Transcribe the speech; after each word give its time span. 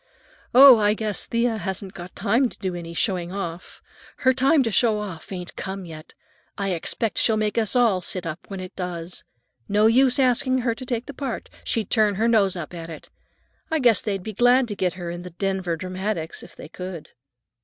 "Oh, 0.55 0.77
I 0.79 0.95
guess 0.95 1.27
Thea 1.27 1.57
hasn't 1.57 1.93
got 1.93 2.15
time 2.15 2.49
to 2.49 2.57
do 2.57 2.73
any 2.73 2.95
showing 2.95 3.31
off. 3.31 3.83
Her 4.17 4.33
time 4.33 4.63
to 4.63 4.71
show 4.71 4.97
off 4.97 5.31
ain't 5.31 5.55
come 5.55 5.85
yet. 5.85 6.15
I 6.57 6.69
expect 6.71 7.19
she'll 7.19 7.37
make 7.37 7.55
us 7.55 7.75
all 7.75 8.01
sit 8.01 8.25
up 8.25 8.39
when 8.49 8.59
it 8.59 8.75
does. 8.75 9.23
No 9.69 9.85
use 9.85 10.17
asking 10.17 10.57
her 10.65 10.73
to 10.73 10.85
take 10.87 11.05
the 11.05 11.13
part. 11.13 11.51
She'd 11.63 11.91
turn 11.91 12.15
her 12.15 12.27
nose 12.27 12.55
up 12.55 12.73
at 12.73 12.89
it. 12.89 13.11
I 13.69 13.77
guess 13.77 14.01
they'd 14.01 14.23
be 14.23 14.33
glad 14.33 14.67
to 14.69 14.75
get 14.75 14.93
her 14.95 15.11
in 15.11 15.21
the 15.21 15.29
Denver 15.29 15.75
Dramatics, 15.75 16.41
if 16.41 16.55
they 16.55 16.67
could." 16.67 17.09